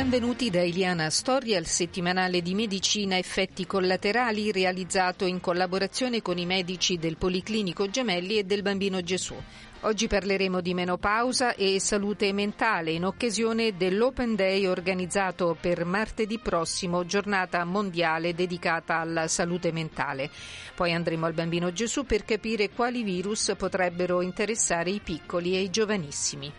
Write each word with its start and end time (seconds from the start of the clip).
Benvenuti 0.00 0.48
da 0.48 0.62
Eliana 0.62 1.10
Storia 1.10 1.58
al 1.58 1.66
settimanale 1.66 2.40
di 2.40 2.54
medicina 2.54 3.18
effetti 3.18 3.66
collaterali 3.66 4.50
realizzato 4.50 5.26
in 5.26 5.40
collaborazione 5.40 6.22
con 6.22 6.38
i 6.38 6.46
medici 6.46 6.96
del 6.96 7.18
Policlinico 7.18 7.86
Gemelli 7.90 8.38
e 8.38 8.44
del 8.44 8.62
Bambino 8.62 9.02
Gesù. 9.02 9.34
Oggi 9.80 10.06
parleremo 10.06 10.62
di 10.62 10.72
menopausa 10.72 11.54
e 11.54 11.78
salute 11.80 12.32
mentale 12.32 12.92
in 12.92 13.04
occasione 13.04 13.76
dell'Open 13.76 14.36
Day 14.36 14.64
organizzato 14.64 15.54
per 15.60 15.84
martedì 15.84 16.38
prossimo, 16.38 17.04
giornata 17.04 17.62
mondiale 17.64 18.34
dedicata 18.34 19.00
alla 19.00 19.28
salute 19.28 19.70
mentale. 19.70 20.30
Poi 20.74 20.94
andremo 20.94 21.26
al 21.26 21.34
Bambino 21.34 21.74
Gesù 21.74 22.06
per 22.06 22.24
capire 22.24 22.70
quali 22.70 23.02
virus 23.02 23.52
potrebbero 23.54 24.22
interessare 24.22 24.88
i 24.88 25.00
piccoli 25.04 25.56
e 25.56 25.60
i 25.60 25.68
giovanissimi. 25.68 26.50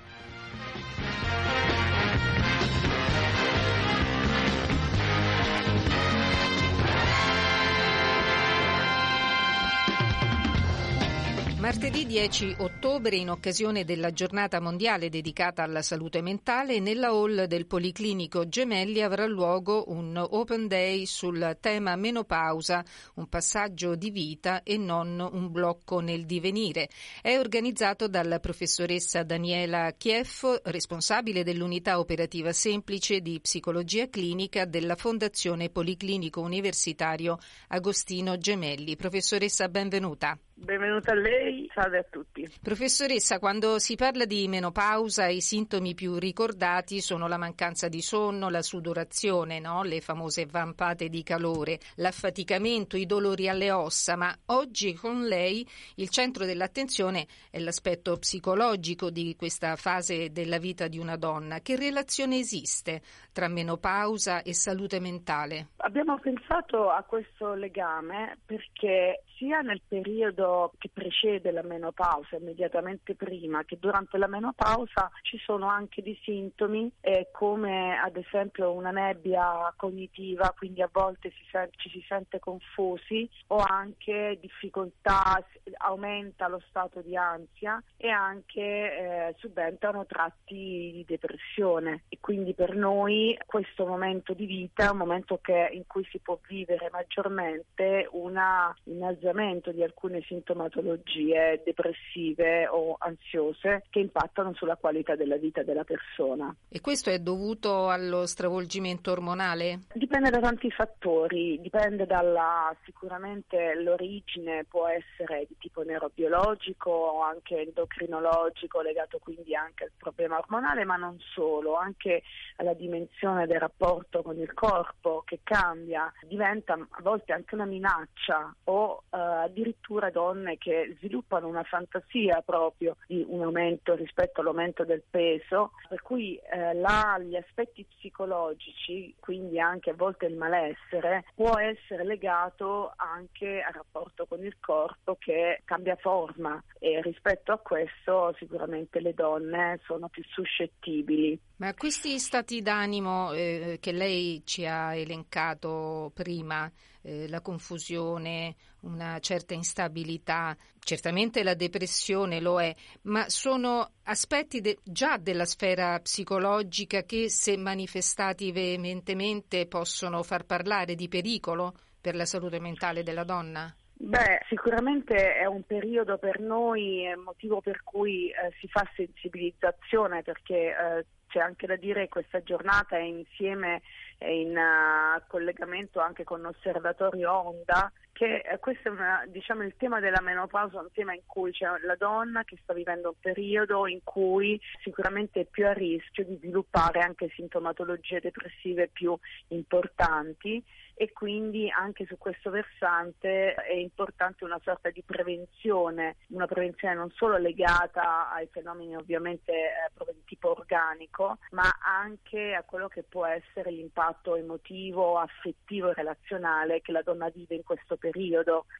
Martedì 11.62 12.08
10 12.08 12.56
ottobre, 12.58 13.18
in 13.18 13.30
occasione 13.30 13.86
della 13.86 14.12
giornata 14.12 14.60
mondiale 14.60 15.10
dedicata 15.10 15.62
alla 15.62 15.84
salute 15.84 16.24
mentale, 16.24 16.80
nella 16.80 17.10
hall 17.10 17.44
del 17.44 17.68
Policlinico 17.68 18.48
Gemelli 18.48 19.04
avrà 19.04 19.28
luogo 19.28 19.84
un 19.90 20.18
Open 20.18 20.68
Day 20.68 21.06
sul 21.06 21.56
tema 21.62 21.96
menopausa, 21.96 22.84
un 23.16 23.28
passaggio 23.28 23.94
di 23.94 24.10
vita 24.10 24.64
e 24.64 24.78
non 24.78 25.20
un 25.20 25.52
blocco 25.52 26.00
nel 26.00 26.26
divenire. 26.26 26.90
È 27.22 27.38
organizzato 27.38 28.08
dalla 28.08 28.40
professoressa 28.40 29.22
Daniela 29.22 29.94
Chieff, 29.96 30.44
responsabile 30.64 31.44
dell'unità 31.44 32.00
operativa 32.00 32.52
semplice 32.54 33.22
di 33.22 33.40
psicologia 33.40 34.10
clinica 34.10 34.66
della 34.66 34.96
Fondazione 34.96 35.70
Policlinico 35.70 36.42
Universitario 36.42 37.38
Agostino 37.68 38.36
Gemelli. 38.40 38.96
Professoressa, 38.96 39.70
benvenuta. 39.70 40.36
Benvenuta 40.54 41.12
a 41.12 41.16
lei, 41.16 41.70
salve 41.74 41.98
a 41.98 42.06
tutti. 42.08 42.48
Professoressa, 42.62 43.40
quando 43.40 43.80
si 43.80 43.96
parla 43.96 44.26
di 44.26 44.48
menopausa 44.48 45.28
i 45.28 45.42
sintomi 45.42 45.96
più 45.96 46.18
ricordati 46.18 47.02
sono 47.02 47.28
la 47.28 47.38
mancanza 47.38 47.88
di 47.88 48.02
sonno, 48.02 48.50
la 48.50 48.62
sudorazione, 48.62 49.60
no? 49.60 49.82
le 49.82 50.02
famose 50.02 50.46
vampate 50.46 51.10
di 51.10 51.24
calore, 51.24 51.80
l'affaticamento, 51.96 52.96
i 52.96 53.08
dolori 53.08 53.50
alle 53.50 53.72
ossa, 53.72 54.16
ma 54.16 54.32
oggi 54.48 54.94
con 54.94 55.26
lei 55.26 55.68
il 55.96 56.10
centro 56.10 56.46
dell'attenzione 56.46 57.26
è 57.50 57.60
l'aspetto 57.60 58.18
psicologico 58.18 59.10
di 59.10 59.36
questa 59.36 59.76
fase 59.76 60.32
della 60.32 60.60
vita 60.60 60.88
di 60.88 61.00
una 61.00 61.16
donna. 61.16 61.62
Che 61.62 61.76
relazione 61.76 62.38
esiste 62.38 63.02
tra 63.34 63.48
menopausa 63.48 64.44
e 64.44 64.54
salute 64.54 65.00
mentale? 65.00 65.70
Abbiamo 65.78 66.20
pensato 66.20 66.90
a 66.92 67.02
questo 67.04 67.56
legame 67.56 68.38
perché 68.46 69.24
sia 69.38 69.62
nel 69.62 69.82
periodo 69.88 70.51
che 70.78 70.90
precede 70.92 71.52
la 71.52 71.64
menopausa, 71.64 72.38
immediatamente 72.38 73.16
prima, 73.16 73.64
che 73.64 73.78
durante 73.80 74.18
la 74.18 74.28
menopausa 74.28 75.12
ci 75.22 75.38
sono 75.38 75.68
anche 75.68 76.02
dei 76.02 76.20
sintomi 76.24 76.92
eh, 77.02 77.30
come 77.32 77.98
ad 77.98 78.18
esempio 78.18 78.72
una 78.72 78.92
nebbia 78.92 79.74
cognitiva, 79.76 80.54
quindi 80.58 80.82
a 80.82 80.90
volte 80.92 81.32
si 81.32 81.44
sente, 81.52 81.78
ci 81.78 81.90
si 81.90 82.04
sente 82.08 82.40
confusi 82.40 83.30
o 83.48 83.58
anche 83.58 84.38
difficoltà, 84.40 85.44
aumenta 85.78 86.48
lo 86.48 86.62
stato 86.68 87.02
di 87.02 87.16
ansia 87.16 87.82
e 87.98 88.10
anche 88.10 88.62
eh, 88.62 89.36
subentrano 89.38 90.06
tratti 90.06 90.92
di 90.94 91.06
depressione. 91.08 92.04
E 92.10 92.18
quindi 92.20 92.54
per 92.54 92.76
noi 92.76 93.38
questo 93.46 93.86
momento 93.86 94.34
di 94.34 94.46
vita 94.46 94.86
è 94.86 94.92
un 94.92 94.98
momento 94.98 95.40
che, 95.42 95.70
in 95.72 95.86
cui 95.88 96.06
si 96.10 96.20
può 96.20 96.40
vivere 96.48 96.90
maggiormente 96.92 98.08
una 98.12 98.76
innalzamento 98.86 99.22
innalzamento 99.22 99.72
di 99.72 99.84
alcune 99.84 100.22
sintomatologie 100.32 101.62
depressive 101.66 102.68
o 102.68 102.96
ansiose 102.98 103.84
che 103.90 104.00
impattano 104.00 104.54
sulla 104.54 104.78
qualità 104.78 105.16
della 105.16 105.36
vita 105.36 105.62
della 105.64 105.84
persona. 105.84 106.56
E 106.70 106.80
questo 106.80 107.10
è 107.10 107.20
dovuto 107.20 107.90
allo 107.90 108.26
stravolgimento 108.26 109.12
ormonale? 109.12 109.82
Dipende 109.94 110.30
da 110.30 110.40
tanti 110.40 110.72
fattori, 110.72 111.60
dipende 111.60 112.06
dalla 112.06 112.74
sicuramente 112.86 113.76
l'origine 113.76 114.64
può 114.64 114.88
essere 114.88 115.46
di 115.48 115.56
tipo 115.60 115.84
neurobiologico 115.84 116.90
o 116.90 117.22
anche 117.22 117.60
endocrinologico 117.60 118.82
legato 118.82 119.20
quindi 119.20 119.54
anche 119.54 119.84
al 119.84 119.92
problema 119.98 120.38
ormonale, 120.38 120.86
ma 120.86 120.96
non 120.96 121.18
solo, 121.34 121.76
anche 121.76 122.24
alla 122.58 122.74
dimensione 122.74 123.48
del 123.48 123.60
rapporto 123.60 124.22
con 124.22 124.38
il 124.38 124.54
corpo 124.54 125.24
che 125.26 125.40
cambia, 125.44 126.12
diventa 126.24 126.74
a 126.74 127.02
volte 127.02 127.34
anche 127.34 127.56
una 127.56 127.66
minaccia 127.66 128.56
o 128.66 129.04
uh, 129.10 129.18
addirittura 129.18 130.10
donne 130.22 130.58
che 130.58 130.96
sviluppano 130.98 131.48
una 131.48 131.64
fantasia 131.64 132.42
proprio 132.46 132.98
di 133.08 133.26
un 133.28 133.42
aumento 133.42 133.96
rispetto 133.96 134.42
all'aumento 134.42 134.86
del 134.86 135.02
peso, 135.10 135.72
per 135.90 136.02
cui 136.02 136.36
eh, 136.36 136.74
là, 136.74 137.20
gli 137.20 137.36
aspetti 137.36 137.86
psicologici, 137.98 139.16
quindi 139.20 139.60
anche 139.60 139.90
a 139.90 139.96
volte 139.96 140.28
il 140.28 140.36
malessere, 140.36 141.26
può 141.34 141.58
essere 141.58 142.04
legato 142.04 142.94
anche 142.96 143.62
al 143.62 143.74
rapporto 143.74 144.26
con 144.28 144.44
il 144.44 144.56
corpo 144.60 145.16
che 145.20 145.62
cambia 145.66 145.96
forma 145.96 146.62
e 146.80 147.02
rispetto 147.02 147.52
a 147.52 147.58
questo 147.58 148.36
sicuramente 148.38 149.00
le 149.00 149.14
donne 149.14 149.80
sono 149.86 150.08
più 150.08 150.24
suscettibili. 150.28 151.40
Ma 151.58 151.74
questi 151.74 152.18
stati 152.20 152.62
d'animo 152.62 153.34
eh, 153.34 153.78
che 153.80 153.92
lei 153.92 154.42
ci 154.46 154.66
ha 154.66 154.96
elencato 154.96 156.12
prima, 156.14 156.72
eh, 157.02 157.28
la 157.28 157.42
confusione, 157.42 158.56
una 158.82 159.20
certa 159.20 159.54
instabilità, 159.54 160.56
certamente 160.80 161.44
la 161.44 161.54
depressione 161.54 162.40
lo 162.40 162.62
è, 162.62 162.74
ma 163.04 163.30
sono 163.30 163.92
aspetti 164.04 164.62
de- 164.62 164.80
già 164.84 165.18
della 165.18 165.46
sfera 165.46 166.00
psicologica 166.00 167.04
che 167.04 167.30
se 167.30 167.58
manifestati 167.58 168.52
veementemente 168.52 169.68
possono 169.68 170.24
far 170.24 170.46
parlare 170.46 170.96
di 170.96 171.08
pericolo 171.08 171.74
per 172.00 172.16
la 172.16 172.26
salute 172.26 172.60
mentale 172.60 173.04
della 173.04 173.24
donna? 173.24 173.74
Beh, 174.04 174.42
sicuramente 174.50 175.36
è 175.36 175.46
un 175.46 175.62
periodo 175.62 176.18
per 176.18 176.40
noi, 176.40 177.04
il 177.04 177.18
motivo 177.18 177.62
per 177.62 177.84
cui 177.84 178.30
eh, 178.30 178.52
si 178.60 178.68
fa 178.68 178.84
sensibilizzazione 178.96 180.24
perché 180.24 180.56
eh, 180.56 181.06
c'è 181.32 181.40
anche 181.40 181.66
da 181.66 181.78
dire 181.78 182.02
che 182.02 182.10
questa 182.10 182.44
giornata 182.44 182.98
è 182.98 183.02
insieme 183.02 183.82
è 184.18 184.28
in 184.28 184.56
uh, 184.56 185.22
collegamento 185.28 186.02
anche 186.02 186.26
con 186.26 186.42
l'osservatorio 186.42 187.32
Onda 187.32 187.92
che 188.22 188.44
eh, 188.46 188.60
questo 188.60 188.90
è 188.90 188.92
una, 188.92 189.26
diciamo, 189.28 189.64
il 189.64 189.74
tema 189.78 190.00
della 190.00 190.22
menopausa 190.22 190.80
un 190.80 190.92
tema 190.94 191.16
in 191.16 191.24
cui 191.26 191.52
c'è 191.52 191.66
la 191.82 191.96
donna 191.96 192.44
che 192.44 192.56
sta 192.62 192.72
vivendo 192.72 193.10
un 193.10 193.20
periodo 193.20 193.88
in 193.88 194.02
cui 194.04 194.62
sicuramente 194.84 195.40
è 195.40 195.46
più 195.46 195.66
a 195.66 195.74
rischio 195.74 196.24
di 196.26 196.38
sviluppare 196.38 197.00
anche 197.00 197.32
sintomatologie 197.34 198.20
depressive 198.20 198.90
più 198.90 199.18
importanti 199.48 200.64
e 200.94 201.12
quindi 201.14 201.68
anche 201.72 202.06
su 202.06 202.16
questo 202.20 202.52
versante 202.52 203.56
è 203.56 203.74
importante 203.74 204.44
una 204.44 204.60
sorta 204.64 204.92
di 204.92 205.02
prevenzione, 205.02 206.18
una 206.28 206.46
prevenzione 206.46 206.94
non 206.94 207.10
solo 207.16 207.38
legata 207.38 208.32
ai 208.32 208.48
fenomeni 208.52 208.96
ovviamente 208.96 209.52
eh, 209.52 210.14
di 210.14 210.24
tipo 210.26 210.52
organico, 210.52 211.40
ma 211.54 211.76
anche 211.84 212.54
a 212.54 212.62
quello 212.62 212.88
che 212.88 213.02
può 213.02 213.26
essere 213.26 213.72
l'impatto 213.72 214.36
emotivo, 214.36 215.18
affettivo 215.18 215.90
e 215.90 215.96
relazionale 215.96 216.82
che 216.82 216.92
la 216.92 217.02
donna 217.02 217.30
vive 217.30 217.56
in 217.56 217.64
questo 217.64 217.96
periodo. 217.96 218.11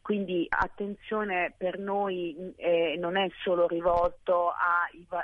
Quindi 0.02 0.46
attenzione 0.50 1.54
per 1.58 1.80
noi 1.80 2.54
eh, 2.58 2.96
non 2.98 3.18
è 3.18 3.28
solo 3.44 3.68
rivolto 3.68 4.52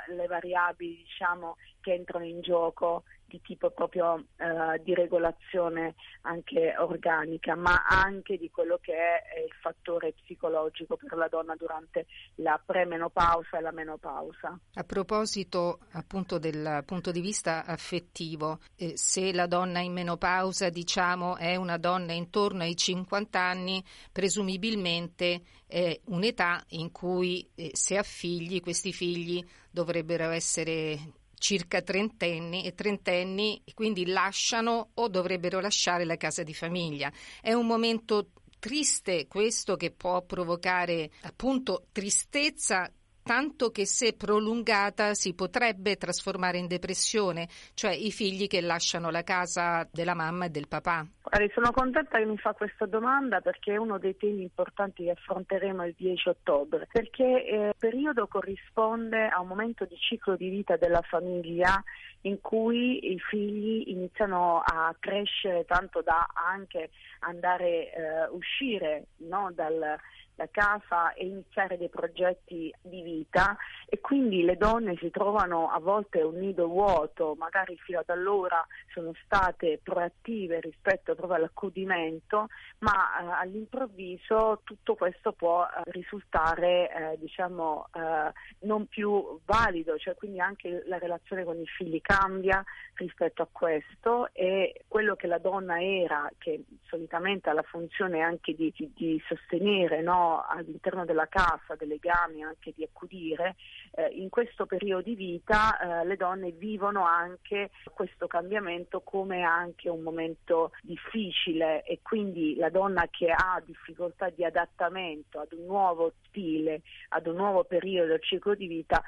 alle 0.06 0.26
variabili 0.26 1.04
diciamo, 1.04 1.56
che 1.80 1.92
entrano 1.92 2.24
in 2.24 2.40
gioco 2.40 3.04
di 3.28 3.40
tipo 3.42 3.70
proprio 3.70 4.24
eh, 4.36 4.80
di 4.82 4.94
regolazione 4.94 5.94
anche 6.22 6.74
organica, 6.78 7.54
ma 7.54 7.84
anche 7.86 8.38
di 8.38 8.50
quello 8.50 8.78
che 8.80 8.94
è 8.94 9.44
il 9.44 9.52
fattore 9.60 10.12
psicologico 10.12 10.96
per 10.96 11.16
la 11.16 11.28
donna 11.28 11.54
durante 11.54 12.06
la 12.36 12.60
premenopausa 12.64 13.58
e 13.58 13.60
la 13.60 13.70
menopausa. 13.70 14.58
A 14.74 14.84
proposito 14.84 15.80
appunto 15.92 16.38
del 16.38 16.82
punto 16.86 17.10
di 17.10 17.20
vista 17.20 17.64
affettivo, 17.64 18.60
eh, 18.76 18.96
se 18.96 19.32
la 19.32 19.46
donna 19.46 19.80
in 19.80 19.92
menopausa 19.92 20.70
diciamo 20.70 21.36
è 21.36 21.56
una 21.56 21.76
donna 21.76 22.12
intorno 22.12 22.62
ai 22.62 22.76
50 22.76 23.38
anni, 23.38 23.84
presumibilmente 24.10 25.42
è 25.66 26.00
un'età 26.06 26.64
in 26.68 26.90
cui 26.90 27.46
eh, 27.54 27.70
se 27.74 27.98
ha 27.98 28.02
figli, 28.02 28.60
questi 28.60 28.92
figli 28.92 29.44
dovrebbero 29.70 30.30
essere 30.30 30.98
circa 31.38 31.82
trentenni 31.82 32.64
e 32.64 32.74
trentenni 32.74 33.62
quindi 33.74 34.06
lasciano 34.06 34.90
o 34.94 35.08
dovrebbero 35.08 35.60
lasciare 35.60 36.04
la 36.04 36.16
casa 36.16 36.42
di 36.42 36.54
famiglia. 36.54 37.12
È 37.40 37.52
un 37.52 37.66
momento 37.66 38.30
triste 38.58 39.26
questo 39.28 39.76
che 39.76 39.92
può 39.92 40.22
provocare 40.22 41.10
appunto 41.22 41.86
tristezza 41.92 42.90
tanto 43.28 43.70
che 43.70 43.84
se 43.84 44.14
prolungata 44.14 45.12
si 45.12 45.34
potrebbe 45.34 45.96
trasformare 45.96 46.56
in 46.56 46.66
depressione, 46.66 47.46
cioè 47.74 47.92
i 47.92 48.10
figli 48.10 48.46
che 48.46 48.62
lasciano 48.62 49.10
la 49.10 49.22
casa 49.22 49.86
della 49.92 50.14
mamma 50.14 50.46
e 50.46 50.48
del 50.48 50.66
papà. 50.66 51.06
Sono 51.52 51.70
contenta 51.72 52.16
che 52.16 52.24
mi 52.24 52.38
fa 52.38 52.54
questa 52.54 52.86
domanda 52.86 53.42
perché 53.42 53.74
è 53.74 53.76
uno 53.76 53.98
dei 53.98 54.16
temi 54.16 54.40
importanti 54.40 55.04
che 55.04 55.10
affronteremo 55.10 55.84
il 55.84 55.94
10 55.94 56.28
ottobre, 56.30 56.88
perché 56.90 57.44
eh, 57.44 57.66
il 57.66 57.74
periodo 57.78 58.28
corrisponde 58.28 59.28
a 59.28 59.40
un 59.40 59.48
momento 59.48 59.84
di 59.84 59.96
ciclo 59.98 60.34
di 60.34 60.48
vita 60.48 60.78
della 60.78 61.02
famiglia 61.02 61.84
in 62.22 62.40
cui 62.40 63.12
i 63.12 63.18
figli 63.18 63.90
iniziano 63.90 64.62
a 64.64 64.96
crescere 64.98 65.66
tanto 65.66 66.00
da 66.00 66.26
anche 66.32 66.88
andare 67.20 67.92
eh, 67.92 68.26
uscire 68.30 69.08
no, 69.18 69.50
dal 69.54 69.98
la 70.38 70.48
casa 70.50 71.12
e 71.14 71.26
iniziare 71.26 71.76
dei 71.76 71.88
progetti 71.88 72.72
di 72.80 73.02
vita 73.02 73.56
e 73.90 74.00
quindi 74.00 74.42
le 74.42 74.58
donne 74.58 74.96
si 74.98 75.10
trovano 75.10 75.70
a 75.70 75.78
volte 75.78 76.20
un 76.20 76.36
nido 76.36 76.66
vuoto, 76.66 77.34
magari 77.38 77.74
fino 77.78 78.00
ad 78.00 78.10
allora 78.10 78.64
sono 78.92 79.12
state 79.24 79.80
proattive 79.82 80.60
rispetto 80.60 81.14
proprio 81.14 81.38
all'accudimento, 81.38 82.48
ma 82.80 82.92
eh, 82.92 83.42
all'improvviso 83.42 84.60
tutto 84.64 84.94
questo 84.94 85.32
può 85.32 85.64
eh, 85.64 85.90
risultare 85.90 86.90
eh, 86.90 87.18
diciamo 87.18 87.88
eh, 87.94 88.32
non 88.66 88.86
più 88.86 89.40
valido, 89.46 89.96
cioè 89.96 90.14
quindi 90.14 90.38
anche 90.38 90.82
la 90.86 90.98
relazione 90.98 91.44
con 91.44 91.58
i 91.58 91.66
figli 91.66 92.02
cambia 92.02 92.62
rispetto 92.94 93.40
a 93.40 93.48
questo 93.50 94.28
e 94.34 94.84
quello 94.86 95.16
che 95.16 95.26
la 95.26 95.38
donna 95.38 95.82
era, 95.82 96.30
che 96.36 96.62
solitamente 96.88 97.48
ha 97.48 97.54
la 97.54 97.62
funzione 97.62 98.20
anche 98.20 98.54
di, 98.54 98.70
di, 98.76 98.92
di 98.94 99.22
sostenere 99.26 100.02
no, 100.02 100.44
all'interno 100.46 101.06
della 101.06 101.26
casa, 101.26 101.74
dei 101.78 101.88
legami 101.88 102.42
anche 102.42 102.74
di 102.76 102.84
accudire, 102.84 103.56
eh, 103.92 104.06
in 104.12 104.28
questo 104.28 104.66
periodo 104.66 105.02
di 105.02 105.14
vita 105.14 105.78
eh, 105.78 106.06
le 106.06 106.16
donne 106.16 106.50
vivono 106.52 107.04
anche 107.04 107.70
questo 107.92 108.26
cambiamento 108.26 109.00
come 109.00 109.42
anche 109.42 109.88
un 109.88 110.00
momento 110.00 110.72
difficile 110.82 111.82
e 111.84 112.00
quindi 112.02 112.56
la 112.56 112.70
donna 112.70 113.06
che 113.10 113.30
ha 113.30 113.62
difficoltà 113.64 114.30
di 114.30 114.44
adattamento 114.44 115.40
ad 115.40 115.52
un 115.52 115.66
nuovo 115.66 116.12
stile, 116.26 116.82
ad 117.10 117.26
un 117.26 117.36
nuovo 117.36 117.64
periodo 117.64 118.08
del 118.08 118.22
ciclo 118.22 118.54
di 118.54 118.66
vita, 118.66 119.02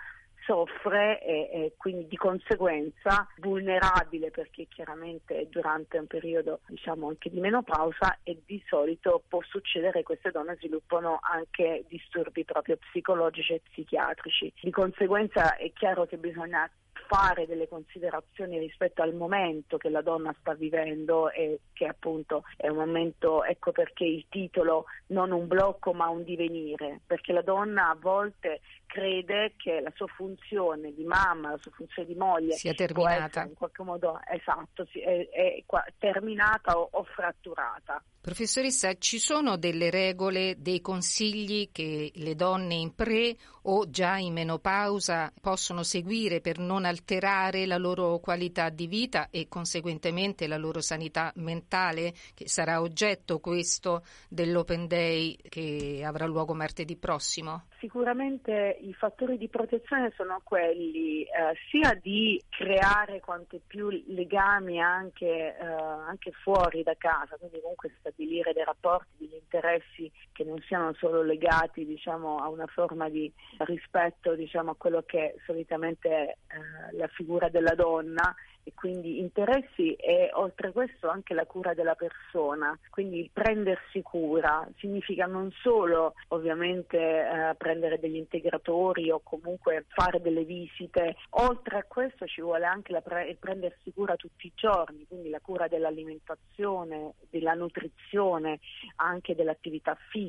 soffre 0.51 1.23
e, 1.23 1.49
e, 1.53 1.75
quindi 1.77 2.09
di 2.09 2.17
conseguenza 2.17 3.29
vulnerabile 3.37 4.33
perché 4.33 4.67
chiaramente 4.69 5.47
durante 5.49 5.97
un 5.97 6.09
periodo 6.09 6.59
diciamo 6.67 7.07
anche 7.07 7.31
di 7.31 7.39
menopausa 7.39 8.19
e 8.25 8.43
di 8.45 8.61
solito 8.67 9.23
può 9.29 9.41
succedere 9.43 10.01
che 10.01 10.03
queste 10.03 10.33
donne 10.33 10.57
sviluppano 10.57 11.21
anche 11.23 11.85
disturbi 11.89 12.45
proprio 12.45 12.77
psicologici 12.79 13.53
e 13.53 13.61
psichiatrici. 13.71 14.53
Di 14.61 14.73
conseguenza 14.73 15.55
è 15.55 15.73
chiaro 15.73 16.07
che 16.07 16.17
bisogna 16.17 16.69
fare 17.07 17.47
delle 17.47 17.67
considerazioni 17.67 18.59
rispetto 18.59 19.03
al 19.03 19.15
momento 19.15 19.77
che 19.79 19.89
la 19.89 20.01
donna 20.01 20.33
sta 20.39 20.55
vivendo 20.55 21.29
e 21.31 21.59
che 21.73 21.87
appunto 21.87 22.45
è 22.57 22.69
un 22.69 22.77
momento, 22.77 23.43
ecco 23.43 23.73
perché 23.73 24.05
il 24.05 24.27
titolo 24.29 24.85
non 25.07 25.33
un 25.33 25.49
blocco 25.49 25.93
ma 25.93 26.09
un 26.09 26.23
divenire, 26.23 27.01
perché 27.05 27.33
la 27.33 27.43
donna 27.43 27.91
a 27.91 27.97
volte 27.99 28.61
crede 28.91 29.55
che 29.57 29.81
la 29.81 29.93
sua 29.95 30.09
funzione 30.09 30.93
di 30.93 31.05
mamma, 31.05 31.51
la 31.51 31.59
sua 31.59 31.71
funzione 31.71 32.09
di 32.09 32.17
moglie 32.17 32.55
sia 32.55 32.75
terminata 32.75 33.45
in 33.45 33.55
qualche 33.55 33.85
modo 33.85 34.19
esatto, 34.29 34.87
è, 34.93 35.29
è, 35.31 35.65
è 35.65 35.95
terminata 35.99 36.77
o, 36.77 36.89
o 36.91 37.05
fratturata. 37.05 38.03
Professoressa, 38.21 38.93
ci 38.99 39.19
sono 39.19 39.57
delle 39.57 39.89
regole, 39.89 40.57
dei 40.59 40.83
consigli 40.83 41.71
che 41.73 42.13
le 42.15 42.35
donne 42.35 42.75
in 42.75 42.95
pre 42.95 43.35
o 43.63 43.89
già 43.89 44.19
in 44.19 44.35
menopausa 44.35 45.33
possono 45.41 45.83
seguire 45.83 46.43
per 46.43 46.59
non 46.59 46.85
alterare 46.85 47.65
la 47.65 47.79
loro 47.79 48.19
qualità 48.19 48.69
di 48.69 48.87
vita 48.87 49.29
e 49.31 49.49
conseguentemente 49.49 50.47
la 50.47 50.59
loro 50.59 50.83
sanità 50.83 51.33
mentale, 51.37 52.13
che 52.35 52.47
sarà 52.47 52.83
oggetto 52.83 53.39
questo 53.39 54.05
dell'Open 54.29 54.87
Day 54.87 55.37
che 55.49 56.03
avrà 56.05 56.27
luogo 56.27 56.53
martedì 56.53 56.97
prossimo? 56.97 57.69
Sicuramente 57.79 58.77
i 58.81 58.95
fattori 58.95 59.37
di 59.37 59.49
protezione 59.49 60.13
sono 60.17 60.41
quelli 60.43 61.23
eh, 61.23 61.57
sia 61.71 61.95
di 62.01 62.41
creare 62.49 63.21
quante 63.21 63.61
più 63.67 63.89
legami 63.89 64.81
anche, 64.81 65.57
eh, 65.57 65.65
anche, 65.65 66.33
fuori 66.43 66.83
da 66.83 66.95
casa, 66.97 67.37
quindi 67.37 67.61
comunque 67.61 67.93
stabilire 67.99 68.53
dei 68.53 68.65
rapporti, 68.65 69.17
degli 69.19 69.35
interessi 69.35 70.11
che 70.41 70.45
non 70.47 70.59
siano 70.67 70.95
solo 70.95 71.23
legati 71.23 71.85
diciamo, 71.85 72.39
a 72.39 72.49
una 72.49 72.67
forma 72.67 73.11
di 73.11 73.31
rispetto 73.59 74.35
diciamo, 74.35 74.71
a 74.71 74.75
quello 74.75 75.03
che 75.05 75.35
solitamente 75.45 76.09
è 76.09 76.23
eh, 76.23 76.97
la 76.97 77.09
figura 77.09 77.51
della 77.51 77.75
donna 77.75 78.35
e 78.63 78.73
quindi 78.75 79.19
interessi 79.21 79.95
e 79.95 80.31
oltre 80.35 80.69
a 80.69 80.73
questo 80.73 81.09
anche 81.09 81.35
la 81.35 81.47
cura 81.47 81.75
della 81.75 81.95
persona, 81.95 82.79
quindi 82.91 83.29
prendersi 83.33 84.03
cura 84.03 84.67
significa 84.79 85.27
non 85.27 85.51
solo 85.63 86.15
ovviamente 86.29 86.99
eh, 86.99 87.55
prendere 87.57 87.99
degli 87.99 88.17
integratori 88.17 89.11
o 89.11 89.21
comunque 89.23 89.87
fare 89.89 90.21
delle 90.21 90.45
visite, 90.45 91.17
oltre 91.31 91.79
a 91.79 91.85
questo 91.87 92.27
ci 92.27 92.43
vuole 92.43 92.67
anche 92.67 92.99
pre- 93.01 93.29
il 93.29 93.39
prendersi 93.39 93.93
cura 93.93 94.17
tutti 94.17 94.47
i 94.47 94.53
giorni, 94.55 95.07
quindi 95.07 95.31
la 95.31 95.41
cura 95.41 95.69
dell'alimentazione, 95.69 97.15
della 97.31 97.55
nutrizione, 97.55 98.61
anche 98.97 99.35
dell'attività 99.35 99.97
fisica 100.11 100.29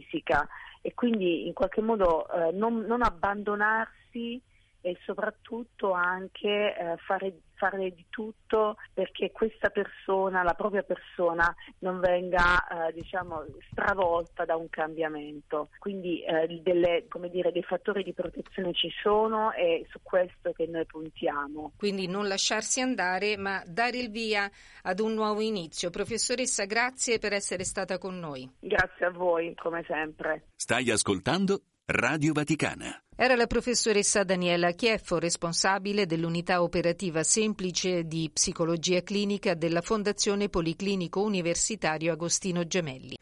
e 0.81 0.93
quindi 0.93 1.47
in 1.47 1.53
qualche 1.53 1.81
modo 1.81 2.27
eh, 2.31 2.51
non, 2.51 2.79
non 2.79 3.03
abbandonarsi 3.03 4.41
e 4.81 4.97
soprattutto 5.05 5.91
anche 5.91 6.75
eh, 6.75 6.97
fare, 7.05 7.41
fare, 7.61 7.91
di 7.91 8.05
tutto 8.09 8.77
perché 8.93 9.31
questa 9.31 9.69
persona, 9.69 10.41
la 10.41 10.53
propria 10.53 10.81
persona, 10.81 11.53
non 11.79 11.99
venga 11.99 12.87
eh, 12.87 12.93
diciamo, 12.93 13.45
stravolta 13.69 14.45
da 14.45 14.55
un 14.55 14.67
cambiamento. 14.69 15.69
Quindi 15.77 16.23
eh, 16.23 16.47
delle, 16.63 17.05
dire, 17.29 17.51
dei 17.51 17.63
fattori 17.63 18.03
di 18.03 18.13
protezione 18.13 18.73
ci 18.73 18.89
sono 19.01 19.51
e 19.53 19.85
su 19.89 19.99
questo 20.01 20.51
che 20.53 20.65
noi 20.65 20.85
puntiamo. 20.85 21.73
Quindi 21.77 22.07
non 22.07 22.27
lasciarsi 22.27 22.81
andare 22.81 23.37
ma 23.37 23.63
dare 23.65 23.97
il 23.97 24.09
via 24.09 24.49
ad 24.83 24.99
un 24.99 25.13
nuovo 25.13 25.41
inizio. 25.41 25.89
Professoressa, 25.89 26.65
grazie 26.65 27.19
per 27.19 27.33
essere 27.33 27.63
stata 27.63 27.97
con 27.97 28.17
noi. 28.17 28.49
Grazie 28.59 29.05
a 29.05 29.11
voi, 29.11 29.53
come 29.55 29.83
sempre. 29.87 30.47
Stai 30.55 30.89
ascoltando 30.89 31.61
Radio 31.91 32.31
Vaticana. 32.31 33.03
Era 33.13 33.35
la 33.35 33.47
professoressa 33.47 34.23
Daniela 34.23 34.71
Chieffo, 34.71 35.19
responsabile 35.19 36.05
dell'unità 36.05 36.63
operativa 36.63 37.21
semplice 37.21 38.07
di 38.07 38.29
psicologia 38.31 39.03
clinica 39.03 39.55
della 39.55 39.81
Fondazione 39.81 40.47
Policlinico 40.47 41.21
Universitario 41.21 42.13
Agostino 42.13 42.65
Gemelli. 42.65 43.17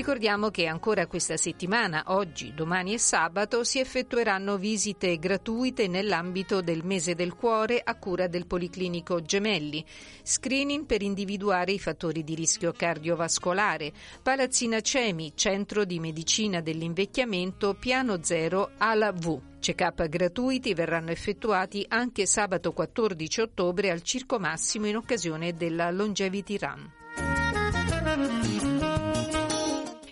Ricordiamo 0.00 0.48
che 0.48 0.66
ancora 0.66 1.06
questa 1.06 1.36
settimana, 1.36 2.04
oggi, 2.06 2.54
domani 2.54 2.94
e 2.94 2.98
sabato, 2.98 3.64
si 3.64 3.80
effettueranno 3.80 4.56
visite 4.56 5.18
gratuite 5.18 5.88
nell'ambito 5.88 6.62
del 6.62 6.82
mese 6.84 7.14
del 7.14 7.34
cuore 7.34 7.82
a 7.84 7.94
cura 7.96 8.26
del 8.26 8.46
Policlinico 8.46 9.20
Gemelli, 9.20 9.84
screening 10.22 10.86
per 10.86 11.02
individuare 11.02 11.72
i 11.72 11.78
fattori 11.78 12.24
di 12.24 12.34
rischio 12.34 12.72
cardiovascolare, 12.72 13.92
Palazzina 14.22 14.80
Cemi, 14.80 15.32
centro 15.34 15.84
di 15.84 16.00
medicina 16.00 16.62
dell'invecchiamento, 16.62 17.74
piano 17.74 18.22
zero 18.22 18.70
alla 18.78 19.12
V. 19.12 19.58
Check-up 19.60 20.08
gratuiti 20.08 20.72
verranno 20.72 21.10
effettuati 21.10 21.84
anche 21.86 22.24
sabato 22.24 22.72
14 22.72 23.42
ottobre 23.42 23.90
al 23.90 24.00
Circo 24.00 24.38
Massimo 24.38 24.86
in 24.86 24.96
occasione 24.96 25.52
della 25.52 25.90
Longevity 25.90 26.56
Run. 26.56 26.90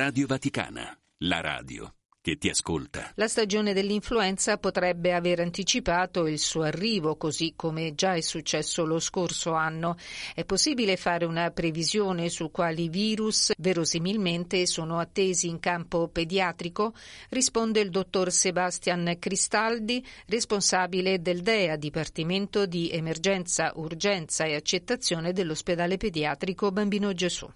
Radio 0.02 0.26
Vaticana, 0.26 0.98
la 1.24 1.42
radio 1.42 1.92
che 2.22 2.38
ti 2.38 2.48
ascolta. 2.48 3.12
La 3.16 3.28
stagione 3.28 3.74
dell'influenza 3.74 4.56
potrebbe 4.56 5.12
aver 5.12 5.40
anticipato 5.40 6.26
il 6.26 6.38
suo 6.38 6.62
arrivo, 6.62 7.16
così 7.16 7.52
come 7.54 7.94
già 7.94 8.14
è 8.14 8.22
successo 8.22 8.86
lo 8.86 8.98
scorso 8.98 9.52
anno. 9.52 9.98
È 10.34 10.46
possibile 10.46 10.96
fare 10.96 11.26
una 11.26 11.50
previsione 11.50 12.30
su 12.30 12.50
quali 12.50 12.88
virus 12.88 13.52
verosimilmente 13.58 14.64
sono 14.64 14.98
attesi 14.98 15.48
in 15.48 15.60
campo 15.60 16.08
pediatrico? 16.08 16.94
Risponde 17.28 17.80
il 17.80 17.90
dottor 17.90 18.32
Sebastian 18.32 19.16
Cristaldi, 19.18 20.02
responsabile 20.28 21.20
del 21.20 21.42
DEA, 21.42 21.76
Dipartimento 21.76 22.64
di 22.64 22.88
Emergenza, 22.90 23.72
Urgenza 23.74 24.44
e 24.44 24.54
Accettazione 24.54 25.34
dell'ospedale 25.34 25.98
pediatrico 25.98 26.72
Bambino 26.72 27.12
Gesù. 27.12 27.46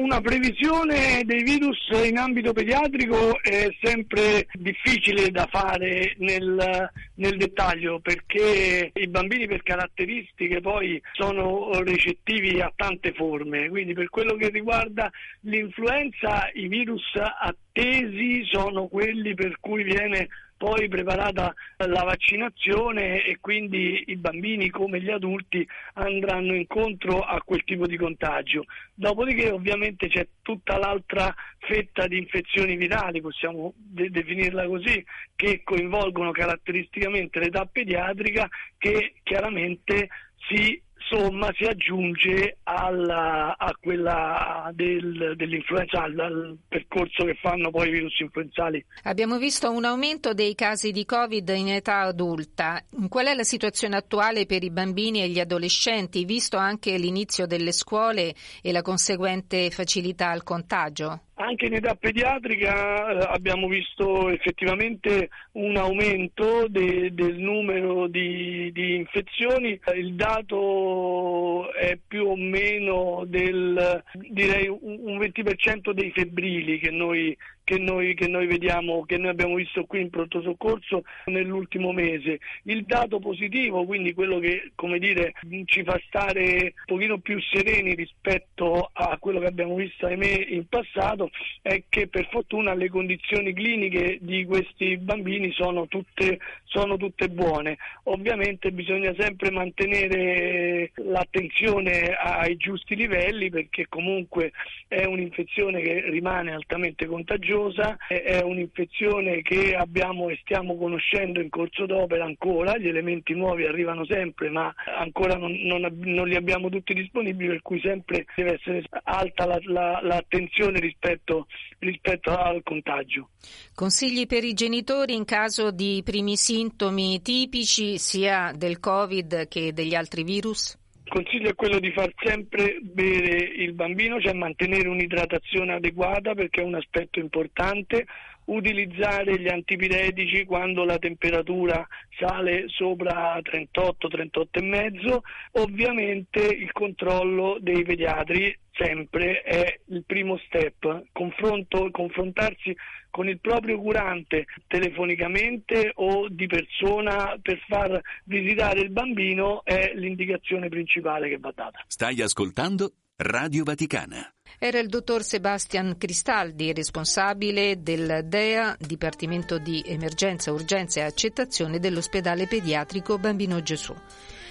Una 0.00 0.22
previsione 0.22 1.20
dei 1.24 1.42
virus 1.42 1.90
in 2.06 2.16
ambito 2.16 2.54
pediatrico 2.54 3.38
è 3.42 3.68
sempre 3.82 4.46
difficile 4.54 5.30
da 5.30 5.46
fare 5.50 6.14
nel, 6.20 6.90
nel, 7.16 7.36
dettaglio 7.36 8.00
perché 8.00 8.92
i 8.94 9.06
bambini 9.08 9.46
per 9.46 9.62
caratteristiche 9.62 10.62
poi 10.62 11.00
sono 11.12 11.68
recettivi 11.82 12.62
a 12.62 12.72
tante 12.74 13.12
forme, 13.12 13.68
quindi 13.68 13.92
per 13.92 14.08
quello 14.08 14.36
che 14.36 14.48
riguarda 14.48 15.10
l'influenza 15.40 16.48
i 16.54 16.66
virus 16.66 17.04
attesi 17.14 18.42
sono 18.50 18.86
quelli 18.86 19.34
per 19.34 19.58
cui 19.60 19.82
viene 19.82 20.28
poi 20.60 20.88
preparata 20.88 21.54
la 21.78 22.02
vaccinazione 22.02 23.24
e 23.24 23.38
quindi 23.40 24.04
i 24.08 24.16
bambini 24.16 24.68
come 24.68 25.00
gli 25.00 25.08
adulti 25.08 25.66
andranno 25.94 26.54
incontro 26.54 27.22
a 27.22 27.40
quel 27.42 27.64
tipo 27.64 27.86
di 27.86 27.96
contagio. 27.96 28.64
Dopodiché 28.92 29.48
ovviamente 29.48 30.08
c'è 30.08 30.28
tutta 30.42 30.76
l'altra 30.76 31.34
fetta 31.60 32.06
di 32.06 32.18
infezioni 32.18 32.76
virali, 32.76 33.22
possiamo 33.22 33.72
de- 33.74 34.10
definirla 34.10 34.66
così, 34.66 35.02
che 35.34 35.62
coinvolgono 35.64 36.30
caratteristicamente 36.30 37.38
l'età 37.38 37.64
pediatrica 37.64 38.46
che 38.76 39.14
chiaramente 39.22 40.08
si 40.46 40.78
somma 41.10 41.52
si 41.56 41.64
aggiunge 41.64 42.58
alla, 42.62 43.56
a 43.58 43.74
quella 43.80 44.70
del, 44.72 45.34
dell'influenza, 45.36 46.04
al, 46.04 46.18
al, 46.18 46.58
percorso 46.68 47.24
che 47.24 47.34
fanno 47.34 47.70
poi 47.70 47.88
i 47.88 47.90
virus 47.90 48.18
influenzali. 48.20 48.84
Abbiamo 49.02 49.38
visto 49.38 49.70
un 49.72 49.84
aumento 49.84 50.32
dei 50.32 50.54
casi 50.54 50.92
di 50.92 51.04
Covid 51.04 51.48
in 51.48 51.70
età 51.70 52.02
adulta. 52.02 52.80
Qual 53.08 53.26
è 53.26 53.34
la 53.34 53.42
situazione 53.42 53.96
attuale 53.96 54.46
per 54.46 54.62
i 54.62 54.70
bambini 54.70 55.22
e 55.22 55.28
gli 55.28 55.40
adolescenti, 55.40 56.24
visto 56.24 56.56
anche 56.56 56.96
l'inizio 56.96 57.46
delle 57.46 57.72
scuole 57.72 58.32
e 58.62 58.70
la 58.70 58.82
conseguente 58.82 59.70
facilità 59.70 60.30
al 60.30 60.44
contagio? 60.44 61.22
Anche 61.40 61.66
in 61.66 61.74
età 61.74 61.94
pediatrica 61.94 63.08
eh, 63.08 63.26
abbiamo 63.32 63.66
visto 63.66 64.28
effettivamente 64.28 65.30
un 65.52 65.74
aumento 65.78 66.68
de, 66.68 67.14
del 67.14 67.38
numero 67.38 68.08
di, 68.08 68.70
di, 68.72 68.96
infezioni, 68.96 69.80
il 69.94 70.14
dato 70.16 71.72
è 71.72 71.98
più 72.06 72.26
o 72.26 72.36
meno 72.36 73.24
del 73.26 74.04
direi 74.12 74.68
un 74.68 75.18
20% 75.18 75.92
dei 75.92 76.10
febbrili 76.10 76.78
che 76.78 76.90
noi 76.90 77.34
che 77.70 77.78
noi, 77.78 78.14
che 78.14 78.26
noi, 78.26 78.48
vediamo, 78.48 79.04
che 79.04 79.16
noi 79.16 79.28
abbiamo 79.28 79.54
visto 79.54 79.84
qui 79.84 80.00
in 80.00 80.10
pronto 80.10 80.42
soccorso 80.42 81.04
nell'ultimo 81.26 81.92
mese. 81.92 82.40
Il 82.64 82.82
dato 82.82 83.20
positivo, 83.20 83.84
quindi 83.84 84.12
quello 84.12 84.40
che 84.40 84.72
come 84.74 84.98
dire, 84.98 85.34
ci 85.66 85.84
fa 85.84 86.00
stare 86.08 86.74
un 86.74 86.84
pochino 86.86 87.18
più 87.18 87.38
sereni 87.40 87.94
rispetto 87.94 88.90
a 88.92 89.16
quello 89.20 89.38
che 89.38 89.46
abbiamo 89.46 89.76
visto 89.76 90.06
ahimè 90.06 90.46
in 90.48 90.66
passato, 90.66 91.30
è 91.62 91.84
che 91.88 92.08
per 92.08 92.26
fortuna 92.28 92.74
le 92.74 92.88
condizioni 92.88 93.52
cliniche 93.52 94.18
di 94.20 94.44
questi 94.44 94.96
bambini 94.96 95.52
sono 95.52 95.86
tutte, 95.86 96.40
sono 96.64 96.96
tutte 96.96 97.28
buone. 97.28 97.78
Ovviamente 98.04 98.72
bisogna 98.72 99.14
sempre 99.16 99.52
mantenere 99.52 100.90
l'attenzione 100.96 102.16
ai 102.16 102.56
giusti 102.56 102.96
livelli 102.96 103.48
perché 103.48 103.86
comunque 103.88 104.50
è 104.88 105.04
un'infezione 105.04 105.80
che 105.80 106.10
rimane 106.10 106.52
altamente 106.52 107.06
contagiosa 107.06 107.58
contagiosa, 107.60 107.96
è 108.08 108.40
un'infezione 108.42 109.42
che 109.42 109.74
abbiamo 109.74 110.30
e 110.30 110.38
stiamo 110.42 110.76
conoscendo 110.76 111.40
in 111.40 111.50
corso 111.50 111.84
d'opera 111.86 112.24
ancora, 112.24 112.78
gli 112.78 112.88
elementi 112.88 113.34
nuovi 113.34 113.66
arrivano 113.66 114.04
sempre 114.06 114.48
ma 114.48 114.72
ancora 114.98 115.34
non, 115.34 115.52
non, 115.52 115.86
non 116.00 116.26
li 116.26 116.36
abbiamo 116.36 116.68
tutti 116.68 116.94
disponibili 116.94 117.48
per 117.50 117.62
cui 117.62 117.80
sempre 117.80 118.24
deve 118.34 118.54
essere 118.54 118.84
alta 119.04 119.46
la, 119.46 119.58
la, 119.64 120.00
l'attenzione 120.02 120.80
rispetto, 120.80 121.46
rispetto 121.78 122.30
al 122.36 122.62
contagio. 122.62 123.30
Consigli 123.74 124.26
per 124.26 124.44
i 124.44 124.54
genitori 124.54 125.14
in 125.14 125.24
caso 125.24 125.70
di 125.70 126.02
primi 126.04 126.36
sintomi 126.36 127.20
tipici 127.22 127.98
sia 127.98 128.52
del 128.54 128.80
Covid 128.80 129.48
che 129.48 129.72
degli 129.72 129.94
altri 129.94 130.22
virus? 130.24 130.78
Il 131.12 131.24
consiglio 131.24 131.48
è 131.50 131.56
quello 131.56 131.80
di 131.80 131.90
far 131.90 132.12
sempre 132.22 132.78
bere 132.80 133.34
il 133.34 133.72
bambino, 133.72 134.20
cioè 134.20 134.32
mantenere 134.32 134.86
un'idratazione 134.86 135.72
adeguata 135.72 136.34
perché 136.34 136.60
è 136.60 136.64
un 136.64 136.76
aspetto 136.76 137.18
importante, 137.18 138.06
utilizzare 138.46 139.38
gli 139.38 139.48
antipiretici 139.48 140.44
quando 140.44 140.84
la 140.84 140.98
temperatura 140.98 141.86
sale 142.18 142.64
sopra 142.68 143.38
38, 143.42 144.08
38,5, 144.08 145.18
ovviamente 145.52 146.40
il 146.40 146.72
controllo 146.72 147.58
dei 147.60 147.82
pediatri 147.82 148.56
sempre 148.72 149.42
è 149.42 149.78
il 149.86 150.04
primo 150.06 150.38
step, 150.46 151.04
Confronto, 151.12 151.90
confrontarsi 151.90 152.74
con 153.10 153.28
il 153.28 153.40
proprio 153.40 153.78
curante 153.78 154.46
telefonicamente 154.66 155.90
o 155.94 156.28
di 156.28 156.46
persona 156.46 157.38
per 157.42 157.58
far 157.68 158.00
visitare 158.24 158.80
il 158.80 158.90
bambino 158.90 159.62
è 159.64 159.92
l'indicazione 159.94 160.68
principale 160.68 161.28
che 161.28 161.38
va 161.38 161.52
data. 161.54 161.84
Stai 161.86 162.22
ascoltando 162.22 162.92
Radio 163.16 163.64
Vaticana. 163.64 164.32
Era 164.58 164.78
il 164.78 164.88
dottor 164.88 165.22
Sebastian 165.22 165.96
Cristaldi, 165.96 166.72
responsabile 166.72 167.82
del 167.82 168.24
DEA, 168.24 168.76
Dipartimento 168.78 169.58
di 169.58 169.82
Emergenza, 169.86 170.52
Urgenza 170.52 171.00
e 171.00 171.04
Accettazione 171.04 171.78
dell'ospedale 171.78 172.46
pediatrico 172.46 173.18
Bambino 173.18 173.62
Gesù. 173.62 173.94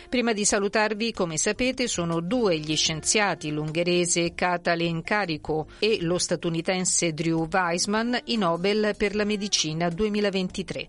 Prima 0.10 0.34
di 0.34 0.44
salutarvi, 0.44 1.14
come 1.14 1.38
sapete, 1.38 1.88
sono 1.88 2.20
due 2.20 2.58
gli 2.58 2.76
scienziati, 2.76 3.52
l'ungherese 3.52 4.34
Katalin 4.34 5.04
Kariko 5.04 5.68
e 5.78 6.00
lo 6.02 6.18
statunitense 6.18 7.14
Drew 7.14 7.48
Weissman, 7.48 8.20
i 8.26 8.38
Nobel 8.38 8.96
per 8.98 9.16
la 9.16 9.24
medicina 9.24 9.88
2023. 9.90 10.88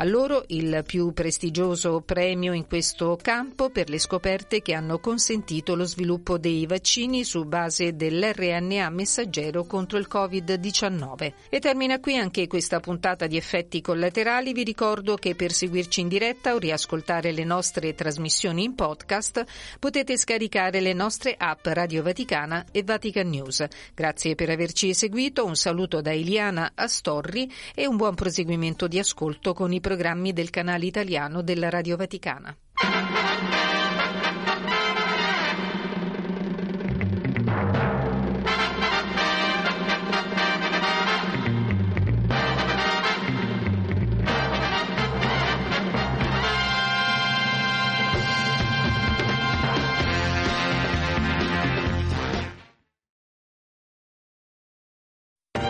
A 0.00 0.04
loro 0.04 0.44
il 0.46 0.82
più 0.86 1.12
prestigioso 1.12 2.00
premio 2.00 2.54
in 2.54 2.66
questo 2.66 3.18
campo 3.20 3.68
per 3.68 3.90
le 3.90 3.98
scoperte 3.98 4.62
che 4.62 4.72
hanno 4.72 4.98
consentito 4.98 5.74
lo 5.74 5.84
sviluppo 5.84 6.38
dei 6.38 6.64
vaccini 6.64 7.22
su 7.22 7.44
base 7.44 7.94
dell'RNA 7.94 8.88
messaggero 8.88 9.64
contro 9.64 9.98
il 9.98 10.08
Covid-19. 10.10 11.32
E 11.50 11.58
termina 11.60 12.00
qui 12.00 12.16
anche 12.16 12.46
questa 12.46 12.80
puntata 12.80 13.26
di 13.26 13.36
effetti 13.36 13.82
collaterali. 13.82 14.54
Vi 14.54 14.64
ricordo 14.64 15.16
che 15.16 15.34
per 15.34 15.52
seguirci 15.52 16.00
in 16.00 16.08
diretta 16.08 16.54
o 16.54 16.58
riascoltare 16.58 17.30
le 17.30 17.44
nostre 17.44 17.92
trasmissioni 17.92 18.64
in 18.64 18.74
podcast 18.74 19.44
potete 19.78 20.16
scaricare 20.16 20.80
le 20.80 20.94
nostre 20.94 21.34
app 21.36 21.66
Radio 21.66 22.02
Vaticana 22.02 22.64
e 22.72 22.82
Vatican 22.84 23.28
News. 23.28 23.66
Grazie 23.92 24.34
per 24.34 24.48
averci 24.48 24.94
seguito, 24.94 25.44
un 25.44 25.56
saluto 25.56 26.00
da 26.00 26.10
Eliana 26.10 26.72
Astorri 26.74 27.52
e 27.74 27.86
un 27.86 27.96
buon 27.96 28.14
proseguimento 28.14 28.88
di 28.88 28.98
ascolto 28.98 29.52
con 29.52 29.74
i 29.74 29.88
programmi 29.90 30.32
del 30.32 30.50
canale 30.50 30.86
italiano 30.86 31.42
della 31.42 31.68
Radio 31.68 31.96
Vaticana. 31.96 32.56